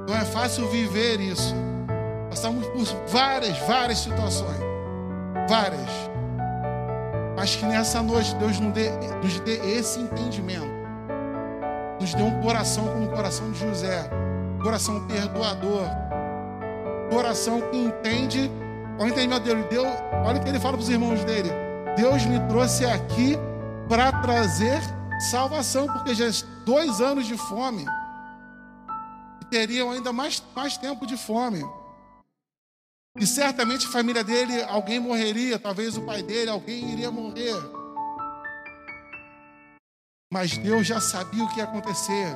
Não 0.08 0.16
é 0.16 0.24
fácil 0.24 0.66
viver 0.68 1.20
isso. 1.20 1.54
Passamos 2.28 2.66
por 2.68 2.84
várias, 3.08 3.58
várias 3.60 3.98
situações. 3.98 4.58
Várias. 5.48 6.09
Mas 7.40 7.56
que 7.56 7.64
nessa 7.64 8.02
noite 8.02 8.34
Deus 8.34 8.60
nos 8.60 8.74
dê, 8.74 8.90
nos 9.22 9.40
dê 9.40 9.56
esse 9.78 9.98
entendimento. 9.98 10.68
Nos 11.98 12.12
dê 12.12 12.22
um 12.22 12.38
coração 12.42 12.86
como 12.86 13.06
o 13.06 13.08
coração 13.08 13.50
de 13.50 13.58
José. 13.58 14.10
Coração 14.62 15.06
perdoador 15.06 15.88
coração 17.10 17.62
que 17.70 17.78
entende, 17.78 18.50
o 18.98 19.06
entendimento. 19.06 19.68
Deus, 19.70 19.88
olha 20.22 20.38
o 20.38 20.42
que 20.42 20.50
ele 20.50 20.60
fala 20.60 20.74
para 20.74 20.82
os 20.82 20.90
irmãos 20.90 21.24
dele. 21.24 21.50
Deus 21.96 22.26
me 22.26 22.38
trouxe 22.48 22.84
aqui 22.84 23.38
para 23.88 24.12
trazer 24.20 24.78
salvação, 25.30 25.86
porque 25.86 26.14
já 26.14 26.26
é 26.26 26.30
dois 26.66 27.00
anos 27.00 27.26
de 27.26 27.38
fome. 27.38 27.86
E 29.40 29.44
teriam 29.46 29.90
ainda 29.90 30.12
mais, 30.12 30.42
mais 30.54 30.76
tempo 30.76 31.06
de 31.06 31.16
fome. 31.16 31.64
E 33.18 33.26
certamente 33.26 33.86
a 33.86 33.90
família 33.90 34.22
dele, 34.22 34.62
alguém 34.64 35.00
morreria, 35.00 35.58
talvez 35.58 35.96
o 35.96 36.02
pai 36.02 36.22
dele, 36.22 36.50
alguém 36.50 36.92
iria 36.92 37.10
morrer. 37.10 37.56
Mas 40.32 40.56
Deus 40.56 40.86
já 40.86 41.00
sabia 41.00 41.44
o 41.44 41.48
que 41.48 41.58
ia 41.58 41.64
acontecer. 41.64 42.28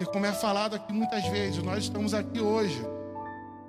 E 0.00 0.04
como 0.06 0.26
é 0.26 0.32
falado 0.32 0.74
aqui 0.74 0.92
muitas 0.92 1.26
vezes, 1.28 1.62
nós 1.62 1.84
estamos 1.84 2.14
aqui 2.14 2.40
hoje 2.40 2.82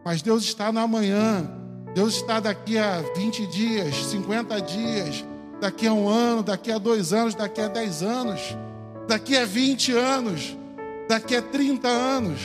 mas 0.08 0.22
Deus 0.22 0.46
está 0.46 0.72
no 0.72 0.80
amanhã. 0.80 1.46
Deus 1.94 2.16
está 2.16 2.40
daqui 2.40 2.78
a 2.78 3.02
20 3.14 3.46
dias, 3.48 3.94
50 4.06 4.62
dias, 4.62 5.26
daqui 5.60 5.86
a 5.86 5.92
um 5.92 6.08
ano, 6.08 6.42
daqui 6.42 6.72
a 6.72 6.78
dois 6.78 7.12
anos, 7.12 7.36
daqui 7.36 7.60
a 7.60 7.68
10 7.68 8.04
anos, 8.04 8.40
daqui 9.06 9.36
a 9.36 9.44
20 9.44 9.92
anos, 9.92 10.58
daqui 11.10 11.36
a 11.36 11.42
30 11.42 11.90
anos, 11.90 12.40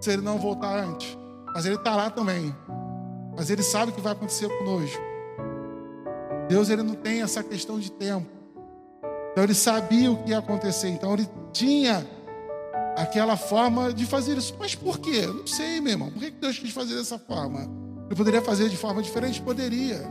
se 0.00 0.10
ele 0.10 0.22
não 0.22 0.38
voltar 0.38 0.82
antes. 0.82 1.18
Mas 1.52 1.66
ele 1.66 1.74
está 1.74 1.94
lá 1.94 2.08
também. 2.08 2.56
Mas 3.38 3.50
ele 3.50 3.62
sabe 3.62 3.92
o 3.92 3.94
que 3.94 4.00
vai 4.00 4.12
acontecer 4.12 4.48
conosco. 4.58 5.00
Deus 6.48 6.68
ele 6.70 6.82
não 6.82 6.96
tem 6.96 7.22
essa 7.22 7.40
questão 7.40 7.78
de 7.78 7.92
tempo. 7.92 8.26
Então 9.30 9.44
ele 9.44 9.54
sabia 9.54 10.10
o 10.10 10.16
que 10.24 10.30
ia 10.30 10.38
acontecer. 10.38 10.88
Então 10.88 11.14
ele 11.14 11.28
tinha 11.52 12.04
aquela 12.96 13.36
forma 13.36 13.92
de 13.92 14.04
fazer 14.04 14.36
isso. 14.36 14.56
Mas 14.58 14.74
por 14.74 14.98
quê? 14.98 15.24
Não 15.24 15.46
sei, 15.46 15.80
meu 15.80 15.92
irmão. 15.92 16.10
Por 16.10 16.20
que 16.20 16.32
Deus 16.32 16.58
quis 16.58 16.72
fazer 16.72 16.96
dessa 16.96 17.16
forma? 17.16 17.60
Ele 18.06 18.16
poderia 18.16 18.42
fazer 18.42 18.68
de 18.68 18.76
forma 18.76 19.00
diferente? 19.00 19.40
Poderia. 19.40 20.02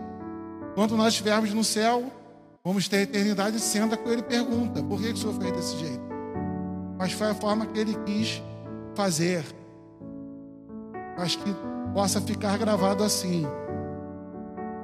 Quando 0.74 0.96
nós 0.96 1.10
estivermos 1.10 1.54
no 1.54 1.66
céu, 1.66 2.10
vamos 2.64 2.88
ter 2.88 2.98
a 2.98 3.02
eternidade, 3.02 3.60
senta 3.60 3.98
com 3.98 4.10
ele 4.10 4.22
e 4.22 4.24
pergunta: 4.24 4.82
por 4.82 5.02
que, 5.02 5.08
que 5.08 5.14
o 5.16 5.18
Senhor 5.18 5.34
fez 5.34 5.52
desse 5.52 5.78
jeito? 5.80 6.02
Mas 6.98 7.12
foi 7.12 7.28
a 7.28 7.36
forma 7.36 7.66
que 7.66 7.78
ele 7.78 7.94
quis 8.06 8.42
fazer. 8.96 9.44
Mas 11.18 11.36
que 11.36 11.56
possa 11.94 12.22
ficar 12.22 12.58
gravado 12.58 13.04
assim. 13.04 13.46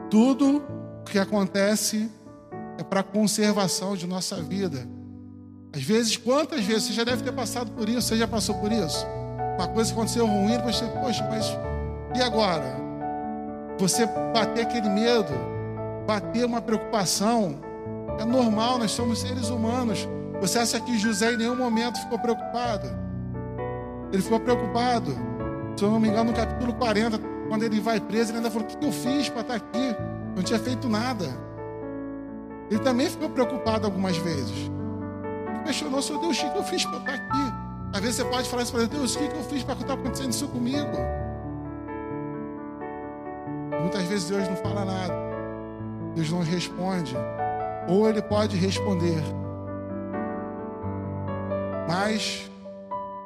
Tudo 0.10 0.63
que 1.06 1.20
acontece 1.20 2.10
é 2.78 2.84
para 2.84 3.02
a 3.02 3.04
conservação 3.04 3.96
de 3.96 4.08
nossa 4.08 4.42
vida. 4.42 4.88
Às 5.75 5.84
vezes, 5.84 6.18
quantas 6.18 6.63
vezes 6.63 6.84
você 6.84 6.94
já 6.94 7.04
deve 7.04 7.24
ter 7.24 7.32
passado 7.32 7.72
por 7.72 7.90
isso? 7.90 8.10
Você 8.10 8.18
já 8.18 8.28
passou 8.28 8.56
por 8.56 8.72
isso? 8.72 9.06
Uma 9.58 9.68
coisa 9.68 9.92
aconteceu 9.92 10.25
ruim, 10.25 10.58
depois 10.58 10.75
você, 10.75 10.86
poxa, 10.86 11.28
mas 11.30 11.46
e 12.16 12.22
agora? 12.22 12.75
Você 13.80 14.06
bater 14.34 14.66
aquele 14.66 14.90
medo, 14.90 15.34
bater 16.06 16.46
uma 16.46 16.62
preocupação, 16.62 17.60
é 18.20 18.25
normal, 18.25 18.78
nós 18.78 18.92
somos 18.92 19.20
seres 19.20 19.50
humanos. 19.50 20.08
Você 20.42 20.60
acha 20.60 20.80
que 20.80 20.98
José 20.98 21.34
em 21.34 21.38
nenhum 21.38 21.56
momento 21.56 22.00
ficou 22.00 22.20
preocupado? 22.20 22.88
Ele 24.12 24.22
ficou 24.22 24.40
preocupado. 24.40 25.16
Se 25.75 25.84
eu 25.84 25.92
não 25.92 26.00
me 26.00 26.08
engano, 26.08 26.32
no 26.32 26.34
capítulo 26.34 26.74
40, 26.74 27.20
quando 27.50 27.63
ele 27.63 27.80
vai 27.80 28.00
preso, 28.00 28.32
ele 28.32 28.38
ainda 28.38 28.51
falou: 28.51 28.68
O 28.68 28.77
que 28.77 28.86
eu 28.86 28.92
fiz 28.92 29.30
para 29.30 29.42
estar 29.42 29.56
aqui? 29.56 29.77
Eu 29.77 30.36
não 30.36 30.44
tinha 30.44 30.60
feito 30.60 30.88
nada. 30.88 31.25
Ele 32.70 32.80
também 32.80 33.10
ficou 33.10 33.30
preocupado 33.30 33.86
algumas 33.86 34.18
vezes 34.18 34.74
questionou, 35.63 36.01
Senhor 36.01 36.20
Deus, 36.20 36.42
o 36.42 36.51
que 36.51 36.58
eu 36.58 36.63
fiz 36.63 36.86
para 36.86 36.98
estar 36.98 37.13
aqui? 37.13 37.53
Às 37.94 38.01
vezes 38.01 38.15
você 38.18 38.25
pode 38.25 38.50
falar 38.50 38.63
isso 38.63 38.72
para 38.72 38.86
Deus, 38.86 39.15
o 39.15 39.20
que 39.20 39.25
eu 39.25 39.44
fiz 39.44 39.63
para 39.63 39.75
estar 39.75 39.94
acontecendo 39.94 40.32
isso 40.32 40.48
comigo? 40.48 40.98
Muitas 43.80 44.03
vezes 44.03 44.30
Deus 44.30 44.48
não 44.48 44.56
fala 44.58 44.86
nada, 44.86 45.13
Deus 46.15 46.30
não 46.32 46.42
responde, 46.42 47.15
ou 47.88 48.10
Ele 48.10 48.22
pode 48.22 48.58
responder, 48.58 49.22
mas 51.88 52.50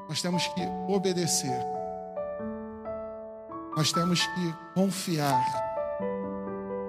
nós 0.10 0.22
temos 0.22 0.48
que 0.48 0.62
obedecer, 0.88 1.60
nós 3.77 3.91
temos 3.91 4.25
que 4.25 4.55
confiar, 4.74 5.46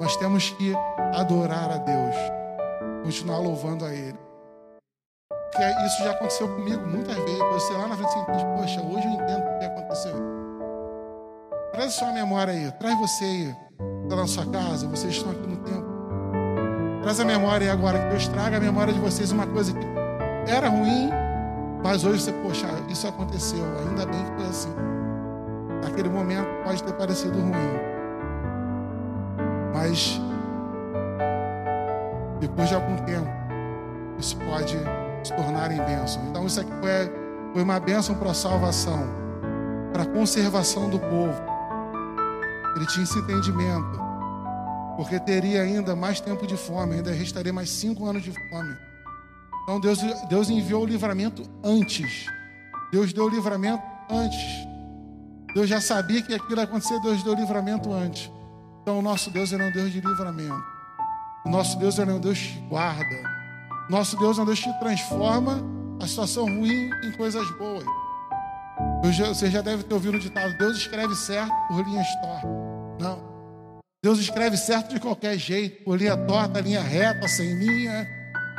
nós 0.00 0.16
temos 0.16 0.48
que 0.52 0.74
adorar 1.14 1.70
a 1.70 1.76
Deus, 1.76 2.16
continuar 3.04 3.40
louvando 3.40 3.84
a 3.84 3.92
Ele. 3.92 4.18
Porque 5.28 5.64
isso 5.84 6.02
já 6.02 6.12
aconteceu 6.12 6.48
comigo 6.48 6.86
muitas 6.86 7.14
vezes. 7.14 7.38
Você 7.38 7.74
lá 7.74 7.88
na 7.88 7.94
frente 7.96 8.18
entende, 8.18 8.44
poxa, 8.56 8.80
hoje 8.80 9.06
eu 9.06 9.12
entendo 9.12 9.44
o 9.44 9.58
que 9.58 9.64
aconteceu. 9.66 10.14
Traz 11.72 11.92
sua 11.92 12.10
memória 12.10 12.54
aí, 12.54 12.72
traz 12.72 12.98
você 12.98 13.24
aí, 13.24 13.56
está 14.04 14.16
na 14.16 14.26
sua 14.26 14.46
casa, 14.46 14.88
vocês 14.88 15.12
estão 15.12 15.30
aqui 15.30 15.46
no 15.46 15.58
tempo. 15.58 15.86
Traz 17.02 17.20
a 17.20 17.24
memória 17.26 17.66
aí 17.66 17.70
agora, 17.70 17.98
que 17.98 18.08
Deus 18.08 18.28
traga 18.28 18.56
a 18.56 18.60
memória 18.60 18.94
de 18.94 19.00
vocês 19.00 19.30
uma 19.30 19.46
coisa 19.46 19.74
que 19.74 19.86
era 20.50 20.70
ruim, 20.70 21.10
Mas 21.84 22.02
hoje 22.02 22.22
você, 22.22 22.32
poxa, 22.32 22.66
isso 22.88 23.06
aconteceu, 23.06 23.62
ainda 23.86 24.06
bem 24.06 24.24
que 24.24 24.36
foi 24.36 24.46
assim. 24.46 24.97
Naquele 25.88 26.10
momento 26.10 26.46
pode 26.64 26.82
ter 26.82 26.92
parecido 26.92 27.38
ruim. 27.40 27.52
Mas 29.74 30.20
depois 32.40 32.68
de 32.68 32.74
algum 32.74 32.96
tempo, 32.98 33.26
isso 34.18 34.36
pode 34.36 34.76
se 35.24 35.34
tornar 35.34 35.72
em 35.72 35.82
bênção. 35.82 36.22
Então 36.28 36.46
isso 36.46 36.60
aqui 36.60 36.70
foi, 36.70 37.12
foi 37.54 37.62
uma 37.62 37.80
bênção 37.80 38.14
para 38.14 38.32
a 38.32 38.34
salvação, 38.34 39.02
para 39.92 40.02
a 40.02 40.06
conservação 40.06 40.90
do 40.90 40.98
povo. 40.98 41.40
Ele 42.76 42.86
tinha 42.86 43.04
esse 43.04 43.18
entendimento, 43.18 43.98
porque 44.94 45.18
teria 45.18 45.62
ainda 45.62 45.96
mais 45.96 46.20
tempo 46.20 46.46
de 46.46 46.56
fome, 46.56 46.96
ainda 46.96 47.10
restaria 47.12 47.52
mais 47.52 47.70
cinco 47.70 48.04
anos 48.04 48.22
de 48.22 48.32
fome. 48.50 48.76
Então 49.62 49.80
Deus, 49.80 50.00
Deus 50.28 50.50
enviou 50.50 50.82
o 50.82 50.86
livramento 50.86 51.42
antes. 51.64 52.26
Deus 52.92 53.10
deu 53.12 53.24
o 53.24 53.28
livramento 53.28 53.82
antes. 54.10 54.67
Deus 55.54 55.68
já 55.68 55.80
sabia 55.80 56.22
que 56.22 56.34
aquilo 56.34 56.58
ia 56.58 56.64
acontecer, 56.64 57.00
Deus 57.00 57.22
deu 57.22 57.34
livramento 57.34 57.92
antes. 57.92 58.30
Então 58.82 58.98
o 58.98 59.02
nosso 59.02 59.30
Deus 59.30 59.52
é 59.52 59.56
um 59.56 59.72
Deus 59.72 59.92
de 59.92 60.00
livramento. 60.00 60.62
O 61.44 61.50
nosso 61.50 61.78
Deus 61.78 61.98
é 61.98 62.04
um 62.04 62.20
Deus 62.20 62.38
que 62.38 62.58
guarda. 62.68 63.38
Nosso 63.88 64.18
Deus 64.18 64.38
é 64.38 64.42
um 64.42 64.44
Deus 64.44 64.60
que 64.60 64.72
transforma 64.78 65.62
a 66.00 66.06
situação 66.06 66.44
ruim 66.44 66.90
em 67.02 67.12
coisas 67.12 67.50
boas. 67.58 67.84
Você 69.02 69.50
já 69.50 69.60
deve 69.60 69.82
ter 69.82 69.94
ouvido 69.94 70.16
o 70.16 70.20
ditado: 70.20 70.56
Deus 70.58 70.76
escreve 70.76 71.14
certo 71.16 71.52
por 71.68 71.84
linhas 71.84 72.06
tortas. 72.20 72.50
Não. 73.00 73.28
Deus 74.02 74.18
escreve 74.20 74.56
certo 74.56 74.94
de 74.94 75.00
qualquer 75.00 75.36
jeito, 75.38 75.84
por 75.84 75.98
linha 75.98 76.16
torta, 76.16 76.60
linha 76.60 76.80
reta, 76.80 77.26
sem 77.26 77.54
linha 77.54 78.06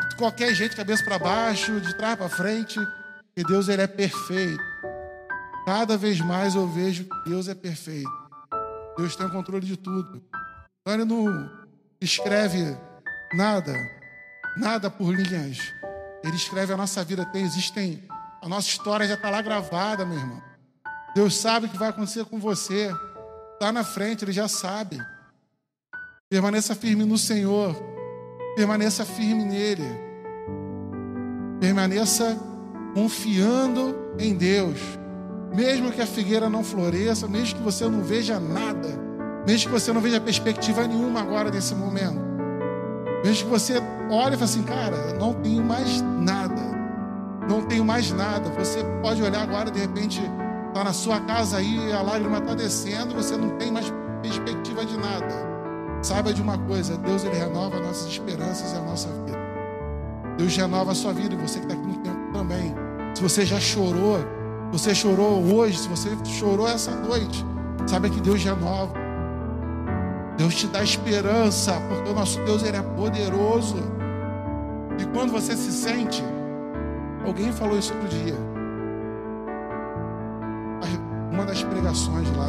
de 0.10 0.15
qualquer 0.17 0.53
jeito, 0.53 0.75
cabeça 0.75 1.03
para 1.03 1.17
baixo, 1.19 1.79
de 1.79 1.96
trás 1.96 2.17
para 2.17 2.29
frente, 2.29 2.79
que 3.36 3.43
Deus 3.43 3.69
ele 3.69 3.81
é 3.81 3.88
perfeito. 3.88 4.68
Cada 5.69 5.95
vez 5.95 6.19
mais 6.19 6.55
eu 6.55 6.67
vejo 6.67 7.03
que 7.03 7.29
Deus 7.29 7.47
é 7.47 7.53
perfeito. 7.53 8.09
Deus 8.97 9.15
tem 9.15 9.27
o 9.27 9.31
controle 9.31 9.63
de 9.63 9.77
tudo. 9.77 10.19
Então 10.81 10.95
ele 10.95 11.05
não 11.05 11.47
escreve 12.01 12.75
nada, 13.35 13.71
nada 14.57 14.89
por 14.89 15.13
linhas. 15.13 15.59
Ele 16.23 16.35
escreve 16.35 16.73
a 16.73 16.77
nossa 16.77 17.03
vida, 17.03 17.23
tem, 17.23 17.43
existem, 17.43 18.03
a 18.41 18.49
nossa 18.49 18.67
história 18.67 19.07
já 19.07 19.13
está 19.13 19.29
lá 19.29 19.43
gravada, 19.43 20.03
meu 20.07 20.17
irmão. 20.17 20.41
Deus 21.13 21.38
sabe 21.38 21.67
o 21.67 21.69
que 21.69 21.77
vai 21.77 21.89
acontecer 21.89 22.25
com 22.25 22.39
você. 22.39 22.91
Está 23.53 23.71
na 23.71 23.83
frente, 23.83 24.25
Ele 24.25 24.31
já 24.31 24.47
sabe. 24.47 24.97
Permaneça 26.31 26.73
firme 26.73 27.05
no 27.05 27.15
Senhor. 27.15 27.75
Permaneça 28.55 29.05
firme 29.05 29.45
nele. 29.45 29.85
Permaneça 31.59 32.35
confiando 32.95 33.95
em 34.17 34.35
Deus. 34.35 34.79
Mesmo 35.53 35.91
que 35.91 36.01
a 36.01 36.06
figueira 36.06 36.50
não 36.50 36.63
floresça, 36.63 37.27
mesmo 37.27 37.58
que 37.58 37.63
você 37.63 37.88
não 37.88 38.01
veja 38.01 38.39
nada, 38.39 38.88
mesmo 39.48 39.72
que 39.72 39.79
você 39.79 39.91
não 39.91 40.01
veja 40.01 40.20
perspectiva 40.22 40.88
nenhuma 40.88 41.22
agora 41.22 41.50
nesse 41.50 41.74
momento. 41.74 42.20
Mesmo 43.24 43.46
que 43.46 43.51
você 43.51 43.82
olhe 44.10 44.36
e 44.36 44.38
fale 44.38 44.44
assim, 44.44 44.63
cara, 44.63 45.13
não 45.20 45.34
tenho 45.34 45.63
mais 45.63 46.01
nada. 46.01 46.62
Não 47.50 47.63
tenho 47.63 47.84
mais 47.84 48.12
nada. 48.12 48.50
Você 48.51 48.84
pode 49.01 49.22
olhar 49.22 49.41
agora, 49.41 49.72
de 49.72 49.79
repente, 49.79 50.22
está 50.68 50.84
na 50.84 50.94
sua 50.94 51.20
casa 51.22 51.58
aí, 51.58 51.91
a 51.91 52.01
lágrima 52.01 52.38
está 52.38 52.53
descendo, 52.53 53.15
você 53.15 53.36
não 53.36 53.50
tem 53.58 53.72
mais 53.72 53.91
perspectiva 54.22 54.86
de 54.86 54.98
nada. 54.98 55.50
Saiba 56.01 56.32
de 56.32 56.41
uma 56.41 56.58
coisa: 56.58 56.98
Deus 56.98 57.24
ele 57.25 57.36
renova 57.36 57.79
nossas 57.79 58.08
esperanças 58.08 58.72
e 58.72 58.75
a 58.75 58.82
nossa 58.82 59.10
vida. 59.10 59.38
Deus 60.38 60.56
renova 60.56 60.91
a 60.91 60.96
sua 60.96 61.12
vida 61.12 61.34
e 61.34 61.38
você 61.38 61.60
que 61.60 61.65
está 61.65 61.75
aqui 61.75 61.88
no 61.88 61.98
tempo 61.98 62.32
também. 62.32 62.74
Se 63.13 63.22
você 63.22 63.46
já 63.46 63.60
chorou, 63.60 64.20
você 64.71 64.93
chorou 64.93 65.41
hoje, 65.55 65.77
se 65.77 65.88
você 65.88 66.09
chorou 66.25 66.67
essa 66.67 66.91
noite, 66.91 67.45
saiba 67.88 68.10
que 68.10 68.21
Deus 68.21 68.43
renova. 68.43 68.93
Deus 70.38 70.55
te 70.55 70.67
dá 70.67 70.84
esperança, 70.84 71.73
porque 71.89 72.10
o 72.10 72.13
nosso 72.13 72.39
Deus 72.45 72.63
ele 72.63 72.77
é 72.77 72.82
poderoso. 72.82 73.75
E 74.97 75.05
quando 75.08 75.32
você 75.32 75.55
se 75.55 75.71
sente, 75.71 76.23
alguém 77.25 77.51
falou 77.51 77.77
isso 77.77 77.93
outro 77.93 78.08
dia. 78.10 78.36
Uma 81.32 81.45
das 81.45 81.63
pregações 81.63 82.29
lá, 82.36 82.47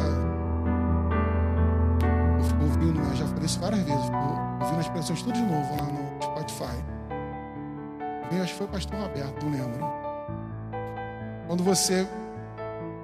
ouvindo, 2.61 2.99
né? 2.99 3.15
já 3.15 3.25
falei 3.25 3.45
isso 3.45 3.59
várias 3.59 3.81
vezes, 3.83 4.11
ouvindo 4.61 4.79
as 4.79 4.87
pregações 4.89 5.21
tudo 5.21 5.33
de 5.33 5.41
novo 5.41 5.75
lá 5.77 5.85
no 5.85 6.23
Spotify. 6.23 6.83
Eu 8.31 8.43
acho 8.43 8.53
que 8.53 8.57
foi 8.57 8.67
o 8.67 8.69
pastor 8.69 8.99
Roberto, 8.99 9.45
não 9.45 9.51
lembro. 9.51 10.00
Quando 11.51 11.65
você, 11.65 12.07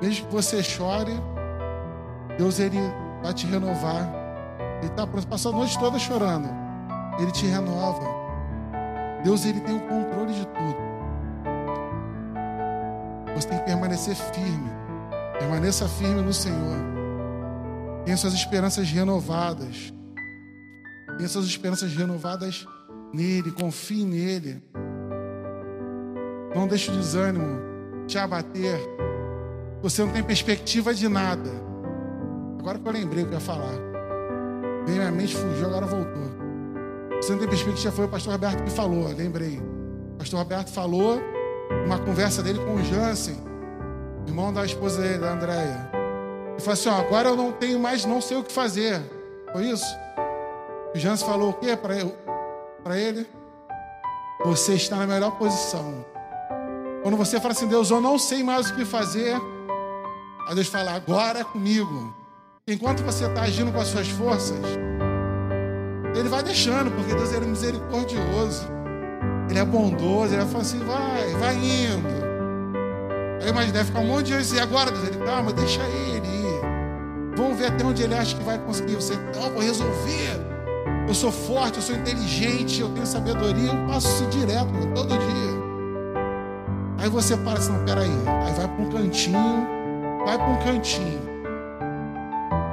mesmo 0.01 0.25
que 0.25 0.33
você 0.33 0.63
chore, 0.63 1.11
Deus 2.37 2.61
ele 2.61 2.79
vai 3.21 3.33
te 3.33 3.45
renovar. 3.45 4.09
Ele 4.77 4.89
está 4.89 5.05
passou 5.05 5.51
a 5.51 5.55
noite 5.57 5.77
toda 5.77 5.99
chorando. 5.99 6.47
Ele 7.19 7.29
te 7.33 7.45
renova. 7.45 8.07
Deus 9.21 9.45
ele 9.45 9.59
tem 9.59 9.75
o 9.75 9.81
controle 9.81 10.33
de 10.33 10.45
tudo. 10.45 10.77
Você 13.35 13.49
tem 13.49 13.59
que 13.59 13.65
permanecer 13.65 14.15
firme. 14.15 14.71
Permaneça 15.39 15.85
firme 15.89 16.21
no 16.21 16.33
Senhor. 16.33 16.77
Tenha 18.05 18.15
suas 18.15 18.33
esperanças 18.33 18.89
renovadas. 18.89 19.93
Tenha 21.17 21.27
suas 21.27 21.43
esperanças 21.43 21.93
renovadas 21.93 22.65
nele. 23.13 23.51
Confie 23.51 24.05
nele. 24.05 24.63
Não 26.55 26.65
deixe 26.65 26.89
o 26.89 26.93
desânimo 26.93 27.66
te 28.07 28.17
abater. 28.17 28.79
Você 29.81 30.03
não 30.03 30.11
tem 30.11 30.23
perspectiva 30.23 30.93
de 30.93 31.07
nada. 31.07 31.49
Agora 32.59 32.79
que 32.79 32.87
eu 32.87 32.91
lembrei 32.91 33.23
o 33.23 33.27
que 33.27 33.33
eu 33.33 33.37
ia 33.37 33.43
falar. 33.43 33.75
Veio 34.85 34.99
minha 34.99 35.11
mente, 35.11 35.35
fugiu, 35.35 35.67
agora 35.67 35.85
voltou. 35.85 36.37
Você 37.21 37.31
não 37.31 37.39
tem 37.39 37.47
perspectiva, 37.47 37.91
foi 37.91 38.05
o 38.05 38.09
pastor 38.09 38.33
Roberto 38.33 38.63
que 38.63 38.71
falou, 38.71 39.07
lembrei. 39.09 39.59
O 40.13 40.17
pastor 40.17 40.39
Roberto 40.39 40.71
falou 40.71 41.19
uma 41.85 41.99
conversa 41.99 42.41
dele 42.41 42.59
com 42.59 42.75
o 42.75 42.83
Jansen, 42.83 43.35
irmão 44.25 44.53
da 44.53 44.65
esposa 44.65 45.01
dele, 45.01 45.19
da 45.19 45.33
Andréia. 45.33 45.91
E 46.57 46.61
falou 46.61 46.73
assim: 46.73 46.89
ó, 46.89 46.99
agora 46.99 47.29
eu 47.29 47.35
não 47.35 47.51
tenho 47.51 47.79
mais, 47.79 48.05
não 48.05 48.21
sei 48.21 48.37
o 48.37 48.43
que 48.43 48.51
fazer. 48.51 49.01
Foi 49.51 49.65
isso? 49.65 49.85
O 50.95 50.97
Jansen 50.97 51.27
falou 51.27 51.49
o 51.49 51.53
quê 51.53 51.75
para 51.75 52.97
ele? 52.97 53.27
Você 54.45 54.75
está 54.75 54.95
na 54.97 55.07
melhor 55.07 55.31
posição. 55.37 56.05
Quando 57.07 57.15
você 57.15 57.39
fala 57.39 57.53
assim, 57.53 57.69
Deus, 57.69 57.89
eu 57.89 58.01
não 58.01 58.19
sei 58.19 58.43
mais 58.43 58.69
o 58.69 58.75
que 58.75 58.83
fazer, 58.83 59.33
aí 60.45 60.53
Deus 60.53 60.67
fala, 60.67 60.91
agora 60.91 61.39
é 61.39 61.43
comigo. 61.45 62.13
Enquanto 62.67 63.01
você 63.01 63.23
está 63.23 63.43
agindo 63.43 63.71
com 63.71 63.79
as 63.79 63.87
suas 63.87 64.09
forças, 64.09 64.59
Ele 66.13 66.27
vai 66.27 66.43
deixando, 66.43 66.91
porque 66.91 67.15
Deus 67.15 67.31
é 67.31 67.39
misericordioso. 67.39 68.67
Ele 69.49 69.57
é 69.57 69.63
bondoso, 69.63 70.33
ele 70.33 70.43
vai 70.43 70.47
falar 70.47 70.63
assim, 70.63 70.79
vai, 70.79 71.33
vai 71.35 71.55
indo. 71.55 72.09
Aí 73.41 73.53
mas 73.53 73.71
deve 73.71 73.85
ficar 73.85 74.01
um 74.01 74.07
monte 74.07 74.25
de 74.25 74.43
gente 74.43 74.55
e 74.55 74.59
agora, 74.59 74.91
Deus, 74.91 75.07
ele, 75.07 75.23
calma, 75.23 75.53
deixa 75.53 75.81
ele 75.83 76.27
ir. 76.27 77.37
Vamos 77.37 77.57
ver 77.57 77.67
até 77.67 77.85
onde 77.85 78.03
ele 78.03 78.15
acha 78.15 78.35
que 78.35 78.43
vai 78.43 78.59
conseguir. 78.59 78.95
Você, 78.95 79.15
não, 79.33 79.49
vou 79.53 79.61
resolver. 79.61 80.41
Eu 81.07 81.13
sou 81.13 81.31
forte, 81.31 81.77
eu 81.77 81.81
sou 81.81 81.95
inteligente, 81.95 82.81
eu 82.81 82.89
tenho 82.89 83.05
sabedoria, 83.05 83.71
eu 83.71 83.87
passo 83.87 84.09
isso 84.09 84.25
direto, 84.25 84.73
todo 84.93 85.07
dia. 85.07 85.56
Aí 87.07 87.11
você 87.11 87.37
para 87.37 87.57
assim, 87.57 87.71
peraí. 87.85 88.11
Aí 88.45 88.53
vai 88.53 88.67
para 88.67 88.83
um 88.83 88.89
cantinho, 88.89 89.65
vai 90.25 90.37
para 90.37 90.49
um 90.49 90.57
cantinho. 90.57 91.21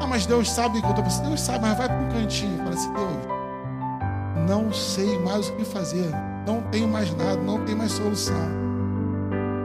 Ah, 0.00 0.08
mas 0.08 0.26
Deus 0.26 0.50
sabe 0.50 0.80
que 0.80 0.86
eu 0.86 0.90
estou 0.90 1.04
pensando. 1.04 1.28
Deus 1.28 1.40
sabe, 1.40 1.60
mas 1.60 1.78
vai 1.78 1.86
para 1.86 2.00
um 2.00 2.08
cantinho. 2.08 2.58
Fala 2.58 2.70
assim, 2.70 2.92
Deus, 2.94 4.50
não 4.50 4.72
sei 4.72 5.20
mais 5.20 5.48
o 5.48 5.52
que 5.52 5.64
fazer. 5.64 6.10
Não 6.48 6.62
tenho 6.62 6.88
mais 6.88 7.14
nada, 7.14 7.36
não 7.36 7.64
tem 7.64 7.76
mais 7.76 7.92
solução. 7.92 8.34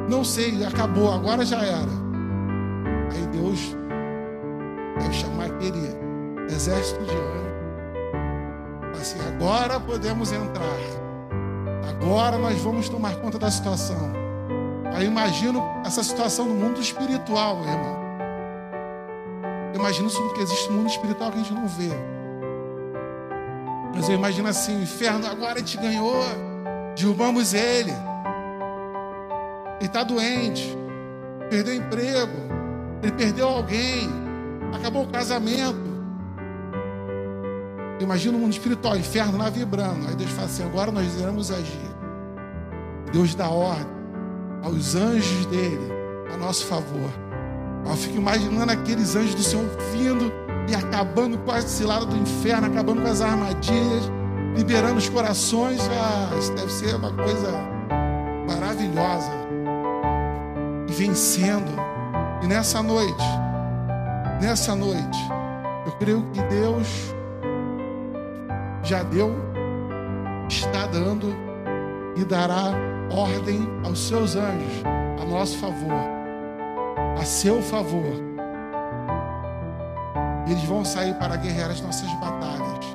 Não 0.07 0.23
sei, 0.23 0.63
acabou, 0.63 1.11
agora 1.11 1.43
já 1.43 1.63
era. 1.63 1.91
Aí 3.11 3.25
Deus 3.31 3.75
vai 4.99 5.11
chamar 5.11 5.45
aquele 5.45 5.97
exército 6.47 7.03
de 7.05 7.15
anjos. 7.15 9.01
Assim, 9.01 9.17
agora 9.29 9.79
podemos 9.79 10.31
entrar. 10.31 10.77
Agora 11.89 12.37
nós 12.37 12.61
vamos 12.61 12.87
tomar 12.87 13.15
conta 13.15 13.39
da 13.39 13.49
situação. 13.49 14.18
Aí 14.99 15.07
imagino 15.07 15.63
essa 15.85 16.03
situação 16.03 16.45
no 16.45 16.53
mundo 16.53 16.81
espiritual, 16.81 17.61
irmão. 17.63 17.97
imagino 19.73 20.09
isso 20.09 20.21
porque 20.23 20.41
existe 20.41 20.69
um 20.69 20.73
mundo 20.73 20.89
espiritual 20.89 21.31
que 21.31 21.37
a 21.37 21.41
gente 21.41 21.53
não 21.53 21.69
vê. 21.69 21.91
Mas 23.95 24.09
eu 24.09 24.15
imagino 24.15 24.49
assim, 24.49 24.77
o 24.77 24.83
inferno 24.83 25.25
agora 25.25 25.59
gente 25.59 25.77
ganhou, 25.77 26.21
derrubamos 26.97 27.53
ele. 27.53 27.93
Ele 29.77 29.85
está 29.85 30.03
doente, 30.03 30.77
perdeu 31.49 31.75
emprego, 31.75 32.35
ele 33.01 33.13
perdeu 33.13 33.47
alguém, 33.47 34.09
acabou 34.73 35.03
o 35.03 35.07
casamento. 35.07 35.79
Imagina 38.01 38.35
o 38.37 38.41
mundo 38.41 38.51
espiritual, 38.51 38.95
o 38.95 38.97
inferno 38.97 39.37
lá 39.37 39.49
vibrando. 39.49 40.09
Aí 40.09 40.15
Deus 40.17 40.31
fala 40.31 40.47
assim: 40.47 40.65
agora 40.65 40.91
nós 40.91 41.15
iremos 41.15 41.51
agir. 41.51 41.89
Deus 43.13 43.33
dá 43.33 43.47
ordem. 43.47 43.98
Aos 44.63 44.95
anjos 44.95 45.45
dele 45.47 45.91
a 46.33 46.37
nosso 46.37 46.65
favor. 46.65 47.09
Eu 47.85 47.95
fico 47.95 48.17
imaginando 48.17 48.71
aqueles 48.71 49.15
anjos 49.15 49.35
do 49.35 49.43
Senhor 49.43 49.65
vindo 49.91 50.31
e 50.69 50.75
acabando 50.75 51.37
com 51.39 51.51
a 51.51 51.61
cilada 51.61 52.05
do 52.05 52.15
inferno, 52.15 52.67
acabando 52.67 53.01
com 53.01 53.07
as 53.07 53.21
armadilhas, 53.21 54.11
liberando 54.55 54.97
os 54.97 55.09
corações. 55.09 55.79
Ah, 55.89 56.35
isso 56.37 56.53
deve 56.53 56.71
ser 56.71 56.95
uma 56.95 57.11
coisa 57.11 57.51
maravilhosa. 58.47 59.31
E 60.87 60.91
vencendo. 60.91 61.71
E 62.43 62.47
nessa 62.47 62.83
noite, 62.83 63.25
nessa 64.41 64.75
noite, 64.75 65.19
eu 65.85 65.91
creio 65.93 66.23
que 66.31 66.41
Deus 66.43 67.13
já 68.83 69.03
deu, 69.03 69.33
está 70.47 70.85
dando 70.87 71.35
e 72.15 72.23
dará 72.23 72.88
ordem 73.11 73.67
aos 73.85 74.07
seus 74.07 74.35
anjos 74.35 74.83
a 75.19 75.25
nosso 75.25 75.57
favor, 75.57 76.01
a 77.19 77.25
seu 77.25 77.61
favor. 77.61 78.29
Eles 80.47 80.63
vão 80.63 80.83
sair 80.83 81.13
para 81.15 81.35
guerrear 81.35 81.69
as 81.69 81.81
nossas 81.81 82.11
batalhas. 82.19 82.85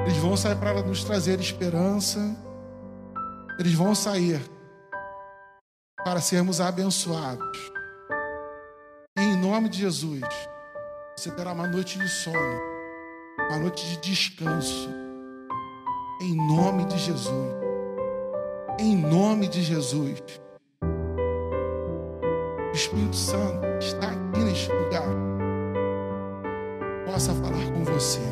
Eles 0.00 0.16
vão 0.16 0.36
sair 0.36 0.56
para 0.56 0.82
nos 0.82 1.04
trazer 1.04 1.38
esperança. 1.40 2.18
Eles 3.58 3.74
vão 3.74 3.94
sair 3.94 4.40
para 6.04 6.20
sermos 6.20 6.60
abençoados. 6.60 7.72
Em 9.18 9.36
nome 9.36 9.68
de 9.68 9.80
Jesus, 9.80 10.22
você 11.16 11.30
terá 11.30 11.52
uma 11.52 11.66
noite 11.66 11.98
de 11.98 12.08
sono, 12.08 12.60
uma 13.48 13.58
noite 13.58 13.86
de 13.86 13.96
descanso. 13.98 14.88
Em 16.22 16.34
nome 16.34 16.86
de 16.86 16.98
Jesus. 16.98 17.59
Em 18.82 18.96
nome 18.96 19.46
de 19.46 19.60
Jesus. 19.60 20.22
O 20.82 22.72
Espírito 22.72 23.14
Santo 23.14 23.66
está 23.78 24.08
aqui 24.08 24.40
neste 24.42 24.72
lugar. 24.72 25.04
Possa 27.04 27.34
falar 27.34 27.70
com 27.74 27.84
você. 27.84 28.22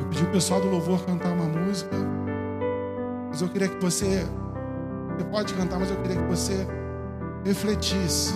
Eu 0.00 0.06
pedi 0.08 0.24
o 0.24 0.30
pessoal 0.30 0.62
do 0.62 0.70
louvor 0.70 1.04
cantar 1.04 1.30
uma 1.32 1.44
música. 1.44 1.94
Mas 3.28 3.42
eu 3.42 3.50
queria 3.50 3.68
que 3.68 3.78
você. 3.84 4.26
Você 5.18 5.24
pode 5.26 5.52
cantar, 5.52 5.78
mas 5.78 5.90
eu 5.90 5.98
queria 5.98 6.16
que 6.16 6.26
você 6.26 6.66
refletisse. 7.44 8.32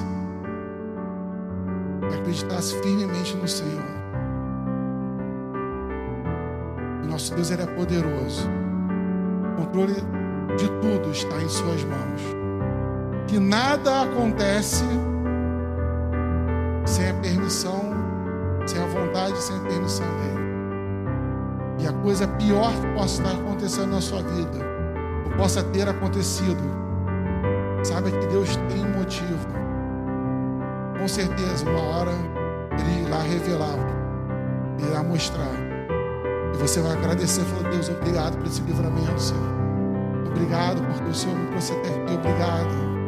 E 2.02 2.14
acreditasse 2.16 2.78
firmemente 2.82 3.34
no 3.34 3.48
Senhor. 3.48 3.82
O 7.02 7.06
nosso 7.06 7.34
Deus 7.34 7.50
ele 7.50 7.62
é 7.62 7.66
poderoso. 7.66 8.63
O 9.54 9.56
controle 9.56 9.94
de 10.56 10.68
tudo 10.80 11.10
está 11.12 11.40
em 11.40 11.48
Suas 11.48 11.84
mãos. 11.84 12.22
Que 13.28 13.38
nada 13.38 14.02
acontece 14.02 14.84
sem 16.84 17.08
a 17.08 17.14
permissão, 17.14 17.92
sem 18.66 18.82
a 18.82 18.86
vontade, 18.86 19.40
sem 19.40 19.56
a 19.56 19.60
permissão 19.60 20.06
dele. 20.06 20.44
E 21.78 21.86
a 21.86 21.92
coisa 21.92 22.26
pior 22.26 22.72
que 22.72 22.86
possa 22.94 23.22
estar 23.22 23.34
acontecendo 23.40 23.92
na 23.92 24.00
sua 24.00 24.22
vida, 24.22 24.58
ou 25.24 25.36
possa 25.36 25.62
ter 25.62 25.88
acontecido, 25.88 26.62
sabe 27.82 28.10
que 28.10 28.26
Deus 28.26 28.56
tem 28.68 28.84
um 28.84 28.98
motivo. 28.98 29.48
Com 30.98 31.08
certeza, 31.08 31.68
uma 31.68 31.80
hora 31.80 32.12
Ele 32.78 33.06
irá 33.06 33.22
revelar, 33.22 33.78
irá 34.78 35.02
mostrar. 35.02 35.63
E 36.54 36.56
você 36.56 36.80
vai 36.80 36.92
agradecer, 36.92 37.42
falando, 37.42 37.70
Deus, 37.70 37.88
obrigado 37.88 38.38
por 38.38 38.46
esse 38.46 38.62
livramento, 38.62 39.20
Senhor. 39.20 39.42
Obrigado 40.28 40.80
porque 40.82 41.10
o 41.10 41.14
Senhor 41.14 41.36
me 41.36 41.46
aqui. 41.88 42.14
Obrigado. 42.14 43.03